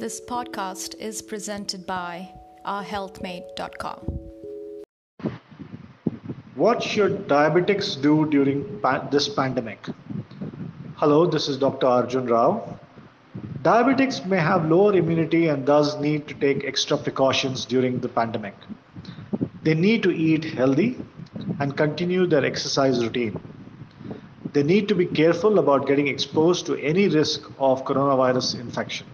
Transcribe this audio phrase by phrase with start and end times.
[0.00, 2.32] This podcast is presented by
[2.64, 3.98] ourhealthmate.com.
[6.54, 9.88] What should diabetics do during pa- this pandemic?
[10.98, 11.88] Hello, this is Dr.
[11.88, 12.78] Arjun Rao.
[13.62, 18.54] Diabetics may have lower immunity and thus need to take extra precautions during the pandemic.
[19.64, 20.96] They need to eat healthy
[21.58, 23.36] and continue their exercise routine.
[24.52, 29.08] They need to be careful about getting exposed to any risk of coronavirus infection.